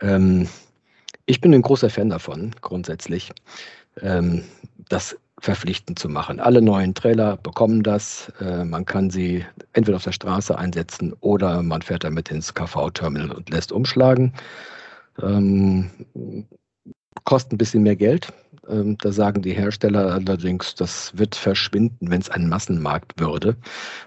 Ähm, 0.00 0.48
ich 1.26 1.40
bin 1.40 1.52
ein 1.54 1.62
großer 1.62 1.90
Fan 1.90 2.10
davon, 2.10 2.52
grundsätzlich. 2.62 3.30
Ähm, 4.00 4.44
das 4.88 5.16
verpflichtend 5.40 5.98
zu 5.98 6.08
machen. 6.08 6.40
Alle 6.40 6.62
neuen 6.62 6.94
Trailer 6.94 7.36
bekommen 7.36 7.82
das. 7.82 8.32
Äh, 8.40 8.64
man 8.64 8.84
kann 8.86 9.10
sie 9.10 9.44
entweder 9.72 9.96
auf 9.96 10.04
der 10.04 10.12
Straße 10.12 10.56
einsetzen 10.56 11.12
oder 11.20 11.62
man 11.62 11.82
fährt 11.82 12.04
damit 12.04 12.30
ins 12.30 12.54
KV-Terminal 12.54 13.32
und 13.32 13.50
lässt 13.50 13.72
umschlagen. 13.72 14.32
Ähm, 15.22 15.90
kostet 17.24 17.52
ein 17.52 17.58
bisschen 17.58 17.82
mehr 17.82 17.96
Geld. 17.96 18.32
Ähm, 18.68 18.96
da 18.98 19.12
sagen 19.12 19.42
die 19.42 19.52
Hersteller 19.52 20.12
allerdings, 20.14 20.74
das 20.74 21.16
wird 21.16 21.34
verschwinden, 21.34 22.10
wenn 22.10 22.20
es 22.20 22.30
ein 22.30 22.48
Massenmarkt 22.48 23.20
würde. 23.20 23.56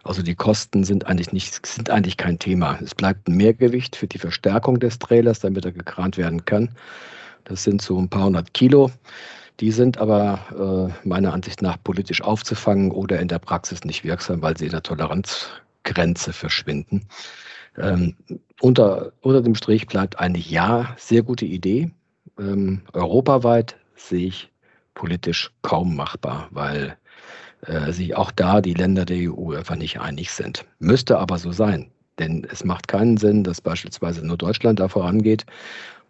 Also 0.04 0.22
die 0.22 0.36
Kosten 0.36 0.84
sind 0.84 1.08
eigentlich 1.08 1.32
nicht, 1.32 1.66
sind 1.66 1.90
eigentlich 1.90 2.18
kein 2.18 2.40
Thema. 2.40 2.80
Es 2.84 2.96
bleibt 2.96 3.28
ein 3.28 3.38
Mehrgewicht 3.38 3.96
für 3.96 4.08
die 4.08 4.20
Verstärkung 4.20 4.80
des 4.80 5.00
Trailers, 5.00 5.40
damit 5.40 5.66
er 5.66 5.72
gekrant 5.72 6.18
werden 6.18 6.44
kann. 6.46 6.70
Das 7.46 7.64
sind 7.64 7.82
so 7.82 8.00
ein 8.00 8.10
paar 8.10 8.26
hundert 8.26 8.54
Kilo. 8.54 8.92
Die 9.60 9.72
sind 9.72 9.98
aber 9.98 10.94
äh, 11.04 11.08
meiner 11.08 11.34
Ansicht 11.34 11.62
nach 11.62 11.78
politisch 11.84 12.22
aufzufangen 12.22 12.92
oder 12.92 13.20
in 13.20 13.28
der 13.28 13.40
Praxis 13.40 13.84
nicht 13.84 14.04
wirksam, 14.04 14.42
weil 14.42 14.58
sie 14.58 14.66
in 14.66 14.72
der 14.72 14.84
Toleranzgrenze 14.84 16.32
verschwinden. 16.32 17.08
Ähm, 17.78 18.16
unter, 18.62 19.12
unter 19.22 19.42
dem 19.42 19.56
Strich 19.56 19.88
bleibt 19.88 20.20
eine 20.20 20.38
ja 20.38 20.96
sehr 20.98 21.24
gute 21.24 21.46
Idee. 21.46 21.92
Ähm, 22.38 22.82
europaweit 22.94 23.76
sehe 23.96 24.28
ich 24.28 24.50
politisch 24.94 25.52
kaum 25.62 25.96
machbar, 25.96 26.48
weil 26.52 26.98
äh, 27.66 27.92
sich 27.92 28.16
auch 28.16 28.32
da 28.32 28.62
die 28.62 28.74
Länder 28.74 29.06
der 29.06 29.32
EU 29.32 29.54
einfach 29.54 29.76
nicht 29.76 30.00
einig 30.00 30.32
sind. 30.32 30.66
Müsste 30.80 31.20
aber 31.20 31.38
so 31.38 31.52
sein, 31.52 31.92
denn 32.18 32.48
es 32.50 32.64
macht 32.64 32.88
keinen 32.88 33.18
Sinn, 33.18 33.44
dass 33.44 33.62
beispielsweise 33.62 34.26
nur 34.26 34.38
Deutschland 34.38 34.80
da 34.80 34.88
vorangeht 34.88 35.46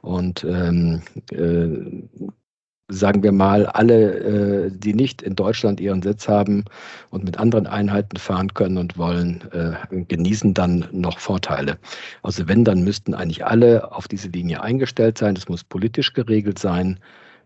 und 0.02 0.44
ähm, 0.44 1.02
äh, 1.32 2.32
sagen 2.90 3.24
wir 3.24 3.32
mal, 3.32 3.68
alle, 3.68 4.66
äh, 4.66 4.72
die 4.72 4.94
nicht 4.94 5.22
in 5.22 5.36
Deutschland 5.36 5.80
ihren 5.80 6.02
Sitz 6.02 6.28
haben 6.28 6.66
und 7.12 7.24
mit 7.24 7.38
anderen 7.38 7.68
Einheiten 7.68 8.18
fahren 8.18 8.54
können 8.54 8.78
und 8.78 8.98
wollen, 8.98 9.44
äh, 9.52 10.04
genießen 10.06 10.54
dann 10.54 10.88
noch 10.92 11.20
Vorteile. 11.20 11.78
Also 12.24 12.48
wenn, 12.48 12.66
dann 12.66 12.84
müssten 12.84 13.14
eigentlich 13.14 13.46
alle 13.46 13.92
auf 13.92 14.08
diese 14.08 14.30
Linie 14.30 14.62
eingestellt 14.62 15.18
sein. 15.18 15.36
Das 15.36 15.48
muss 15.48 15.64
politisch 15.64 16.14
geregelt 16.14 16.60
sein, 16.60 17.00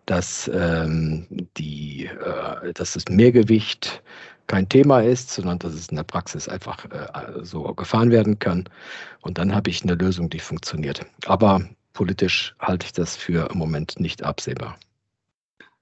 dass, 0.06 0.50
ähm, 0.54 1.28
die, 1.58 2.06
äh, 2.06 2.74
dass 2.74 2.94
das 2.94 3.06
Mehrgewicht 3.10 4.02
kein 4.48 4.68
Thema 4.68 5.02
ist, 5.02 5.30
sondern 5.30 5.60
dass 5.60 5.74
es 5.74 5.88
in 5.88 5.96
der 5.96 6.04
Praxis 6.04 6.50
einfach 6.50 6.86
äh, 6.86 7.44
so 7.44 7.64
gefahren 7.74 8.12
werden 8.12 8.40
kann. 8.40 8.66
Und 9.22 9.38
dann 9.38 9.54
habe 9.56 9.70
ich 9.70 9.84
eine 9.84 9.96
Lösung, 9.96 10.30
die 10.30 10.40
funktioniert. 10.40 11.06
Aber 11.26 11.62
politisch 11.94 12.56
halte 12.60 12.86
ich 12.86 12.94
das 12.94 13.16
für 13.16 13.50
im 13.52 13.58
Moment 13.58 14.00
nicht 14.00 14.24
absehbar. 14.24 14.78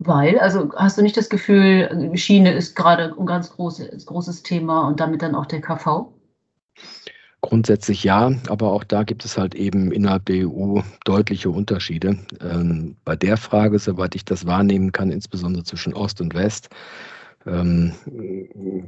Weil, 0.03 0.39
also 0.39 0.71
hast 0.75 0.97
du 0.97 1.03
nicht 1.03 1.15
das 1.15 1.29
Gefühl, 1.29 2.11
Schiene 2.15 2.51
ist 2.53 2.75
gerade 2.75 3.15
ein 3.19 3.25
ganz 3.27 3.51
großes, 3.51 4.07
großes 4.07 4.41
Thema 4.41 4.87
und 4.87 4.99
damit 4.99 5.21
dann 5.21 5.35
auch 5.35 5.45
der 5.45 5.61
KV? 5.61 6.11
Grundsätzlich 7.41 8.03
ja, 8.03 8.31
aber 8.47 8.71
auch 8.71 8.83
da 8.83 9.03
gibt 9.03 9.25
es 9.25 9.37
halt 9.37 9.53
eben 9.53 9.91
innerhalb 9.91 10.25
der 10.25 10.49
EU 10.49 10.81
deutliche 11.05 11.51
Unterschiede. 11.51 12.17
Ähm, 12.41 12.95
bei 13.05 13.15
der 13.15 13.37
Frage, 13.37 13.77
soweit 13.77 14.15
ich 14.15 14.25
das 14.25 14.47
wahrnehmen 14.47 14.91
kann, 14.91 15.11
insbesondere 15.11 15.63
zwischen 15.63 15.93
Ost 15.93 16.19
und 16.19 16.33
West, 16.33 16.69
ähm, 17.45 17.93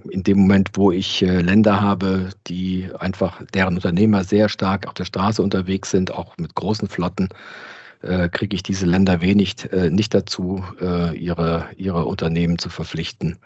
in 0.10 0.24
dem 0.24 0.40
Moment, 0.40 0.72
wo 0.74 0.92
ich 0.92 1.22
äh, 1.22 1.42
Länder 1.42 1.80
habe, 1.80 2.30
die 2.48 2.90
einfach, 2.98 3.44
deren 3.54 3.76
Unternehmer 3.76 4.24
sehr 4.24 4.50
stark 4.50 4.88
auf 4.88 4.96
der 4.96 5.06
Straße 5.06 5.44
unterwegs 5.44 5.92
sind, 5.92 6.12
auch 6.12 6.36
mit 6.38 6.56
großen 6.56 6.88
Flotten, 6.88 7.30
äh, 8.04 8.30
kriege 8.30 8.56
ich 8.56 8.64
diese 8.64 8.86
Länder 8.86 9.22
wenig 9.22 9.72
äh, 9.72 9.90
nicht 9.90 10.14
dazu, 10.14 10.64
äh, 10.82 11.16
ihre, 11.18 11.68
ihre 11.78 12.06
Unternehmen 12.06 12.58
zu 12.58 12.70
verpflichten, 12.70 13.40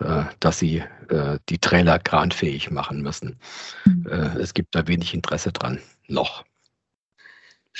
äh, 0.00 0.22
dass 0.40 0.58
sie 0.58 0.82
äh, 1.08 1.38
die 1.48 1.58
Trailer 1.58 1.98
kranfähig 1.98 2.70
machen 2.70 3.02
müssen. 3.02 3.36
Mhm. 3.84 4.06
Äh, 4.10 4.38
es 4.40 4.54
gibt 4.54 4.74
da 4.74 4.86
wenig 4.86 5.14
Interesse 5.14 5.52
dran, 5.52 5.78
noch. 6.06 6.44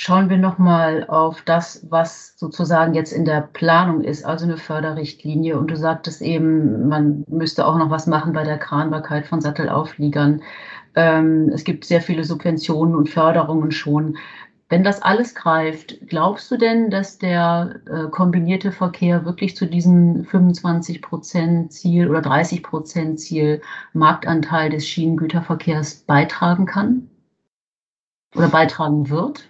Schauen 0.01 0.29
wir 0.29 0.37
nochmal 0.37 1.05
auf 1.09 1.41
das, 1.41 1.85
was 1.89 2.37
sozusagen 2.37 2.93
jetzt 2.93 3.11
in 3.11 3.25
der 3.25 3.41
Planung 3.41 4.01
ist, 4.01 4.23
also 4.23 4.45
eine 4.45 4.55
Förderrichtlinie. 4.55 5.59
Und 5.59 5.71
du 5.71 5.75
sagtest 5.75 6.21
eben, 6.21 6.87
man 6.87 7.25
müsste 7.27 7.65
auch 7.65 7.77
noch 7.77 7.89
was 7.89 8.07
machen 8.07 8.31
bei 8.31 8.45
der 8.45 8.57
Kranbarkeit 8.57 9.27
von 9.27 9.41
Sattelaufliegern. 9.41 10.41
Ähm, 10.95 11.49
es 11.53 11.65
gibt 11.65 11.83
sehr 11.83 12.01
viele 12.01 12.23
Subventionen 12.23 12.95
und 12.95 13.09
Förderungen 13.09 13.71
schon. 13.71 14.17
Wenn 14.69 14.83
das 14.83 15.01
alles 15.01 15.33
greift, 15.33 15.97
glaubst 16.07 16.51
du 16.51 16.57
denn, 16.57 16.91
dass 16.91 17.17
der 17.17 17.81
äh, 17.87 18.07
kombinierte 18.11 18.71
Verkehr 18.71 19.25
wirklich 19.25 19.55
zu 19.55 19.65
diesem 19.65 20.25
25 20.25 21.01
Prozent 21.01 21.73
Ziel 21.73 22.07
oder 22.07 22.21
30 22.21 22.61
Prozent 22.61 23.19
Ziel 23.19 23.63
Marktanteil 23.93 24.69
des 24.69 24.87
Schienengüterverkehrs 24.87 25.95
beitragen 26.01 26.67
kann 26.67 27.09
oder 28.35 28.49
beitragen 28.49 29.09
wird? 29.09 29.49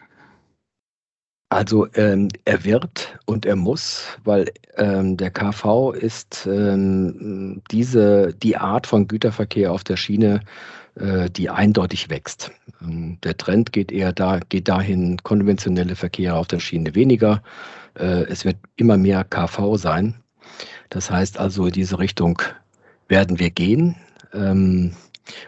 Also 1.50 1.88
ähm, 1.96 2.30
er 2.46 2.64
wird 2.64 3.20
und 3.26 3.46
er 3.46 3.58
muss, 3.58 4.18
weil 4.24 4.50
ähm, 4.78 5.18
der 5.18 5.32
KV 5.32 5.92
ist 5.92 6.48
ähm, 6.50 7.62
diese 7.72 8.34
die 8.36 8.56
Art 8.56 8.88
von 8.88 9.08
Güterverkehr 9.08 9.74
auf 9.74 9.84
der 9.84 9.98
Schiene 9.98 10.42
die 11.30 11.50
eindeutig 11.50 12.10
wächst. 12.10 12.52
Ähm, 12.82 13.18
der 13.24 13.38
Trend 13.38 13.72
geht 13.72 13.92
eher 13.92 14.14
da, 14.14 14.40
geht 14.50 14.68
dahin, 14.68 15.18
konventionelle 15.24 15.96
Verkehre 15.96 16.36
auf 16.36 16.48
der 16.48 16.60
Schiene 16.60 16.96
weniger. 16.96 17.42
Äh, 17.96 18.24
es 18.24 18.46
wird 18.46 18.58
immer 18.76 18.98
mehr 18.98 19.24
KV 19.24 19.78
sein. 19.78 20.16
Das 20.90 21.12
heißt 21.12 21.40
also, 21.40 21.68
in 21.68 21.74
diese 21.74 22.00
Richtung 22.00 22.42
werden 23.08 23.40
wir 23.40 23.50
gehen. 23.50 23.96
Ähm, 24.34 24.94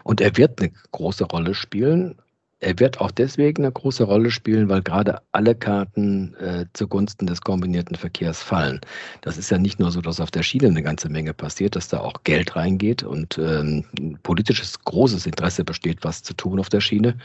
und 0.04 0.20
er 0.20 0.36
wird 0.36 0.60
eine 0.60 0.72
große 0.92 1.24
Rolle 1.24 1.54
spielen. 1.54 2.16
Er 2.62 2.78
wird 2.78 3.00
auch 3.00 3.10
deswegen 3.10 3.64
eine 3.64 3.72
große 3.72 4.04
Rolle 4.04 4.30
spielen, 4.30 4.68
weil 4.68 4.82
gerade 4.82 5.20
alle 5.32 5.56
Karten 5.56 6.34
äh, 6.36 6.64
zugunsten 6.74 7.26
des 7.26 7.40
kombinierten 7.40 7.96
Verkehrs 7.96 8.40
fallen. 8.40 8.80
Das 9.20 9.36
ist 9.36 9.50
ja 9.50 9.58
nicht 9.58 9.80
nur 9.80 9.90
so, 9.90 10.00
dass 10.00 10.20
auf 10.20 10.30
der 10.30 10.44
Schiene 10.44 10.68
eine 10.68 10.84
ganze 10.84 11.08
Menge 11.08 11.34
passiert, 11.34 11.74
dass 11.74 11.88
da 11.88 11.98
auch 11.98 12.22
Geld 12.22 12.54
reingeht 12.54 13.02
und 13.02 13.36
ähm, 13.38 13.84
politisches 14.22 14.78
großes 14.78 15.26
Interesse 15.26 15.64
besteht, 15.64 16.04
was 16.04 16.22
zu 16.22 16.34
tun 16.34 16.60
auf 16.60 16.68
der 16.68 16.80
Schiene 16.80 17.16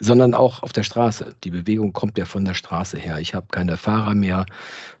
sondern 0.00 0.34
auch 0.34 0.62
auf 0.62 0.72
der 0.72 0.82
Straße. 0.82 1.34
Die 1.44 1.50
Bewegung 1.50 1.92
kommt 1.92 2.18
ja 2.18 2.24
von 2.24 2.44
der 2.44 2.54
Straße 2.54 2.98
her. 2.98 3.18
Ich 3.20 3.34
habe 3.34 3.46
keine 3.50 3.76
Fahrer 3.76 4.14
mehr. 4.14 4.46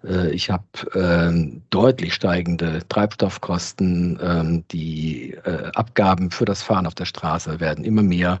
Äh, 0.04 0.30
ich 0.30 0.50
habe 0.50 0.64
ähm, 0.94 1.62
deutlich 1.70 2.14
steigende 2.14 2.86
Treibstoffkosten. 2.88 4.18
Ähm, 4.22 4.64
die 4.70 5.32
äh, 5.44 5.70
Abgaben 5.74 6.30
für 6.30 6.44
das 6.44 6.62
Fahren 6.62 6.86
auf 6.86 6.94
der 6.94 7.06
Straße 7.06 7.58
werden 7.60 7.84
immer 7.84 8.02
mehr. 8.02 8.40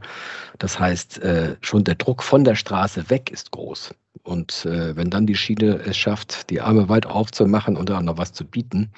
Das 0.58 0.78
heißt, 0.78 1.22
äh, 1.22 1.56
schon 1.62 1.84
der 1.84 1.94
Druck 1.94 2.22
von 2.22 2.44
der 2.44 2.54
Straße 2.54 3.08
weg 3.08 3.30
ist 3.30 3.50
groß. 3.50 3.94
Und 4.22 4.66
wenn 4.66 5.08
dann 5.08 5.26
die 5.26 5.34
Schiene 5.34 5.80
es 5.86 5.96
schafft, 5.96 6.50
die 6.50 6.60
Arme 6.60 6.88
weit 6.88 7.06
aufzumachen 7.06 7.76
und 7.76 7.88
dann 7.88 8.04
noch 8.04 8.18
was 8.18 8.32
zu 8.32 8.44
bieten, 8.44 8.90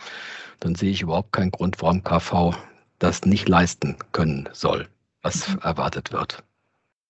dann 0.58 0.74
sehe 0.74 0.90
ich 0.90 1.02
überhaupt 1.02 1.32
keinen 1.32 1.52
Grund, 1.52 1.80
warum 1.80 2.02
KV 2.02 2.54
das 2.98 3.24
nicht 3.24 3.48
leisten 3.48 3.96
können 4.10 4.48
soll, 4.52 4.88
was 5.22 5.48
mhm. 5.48 5.58
erwartet 5.62 6.12
wird. 6.12 6.42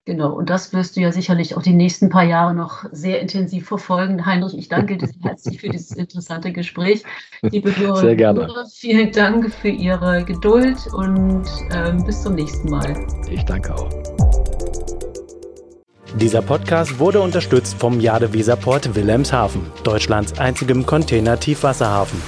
Genau, 0.05 0.33
und 0.33 0.51
das 0.51 0.73
wirst 0.73 0.97
du 0.97 1.01
ja 1.01 1.13
sicherlich 1.13 1.57
auch 1.57 1.63
die 1.63 1.73
nächsten 1.73 2.09
paar 2.09 2.25
Jahre 2.25 2.55
noch 2.55 2.85
sehr 2.91 3.21
intensiv 3.21 3.69
verfolgen. 3.69 4.27
Heinrich, 4.27 4.59
ich 4.59 4.69
danke 4.69 4.97
dir 4.97 5.09
herzlich 5.23 5.61
für 5.61 5.69
dieses 5.69 5.93
interessante 5.93 6.51
Gespräch. 6.51 7.05
Liebe 7.43 7.77
Hörer, 7.77 7.97
sehr 7.97 8.17
gerne. 8.17 8.49
vielen 8.73 9.13
Dank 9.13 9.55
für 9.55 9.69
Ihre 9.69 10.25
Geduld 10.25 10.89
und 10.93 11.45
ähm, 11.73 12.05
bis 12.05 12.21
zum 12.21 12.35
nächsten 12.35 12.69
Mal. 12.69 13.07
Ich 13.31 13.45
danke 13.45 13.73
auch. 13.77 13.89
Dieser 16.17 16.43
Podcast 16.43 16.99
wurde 16.99 17.21
unterstützt 17.21 17.75
vom 17.79 18.01
Jade 18.01 18.35
Weserport 18.35 18.97
Wilhelmshaven, 18.97 19.63
Deutschlands 19.85 20.37
einzigem 20.39 20.85
Container-Tiefwasserhafen. 20.85 22.21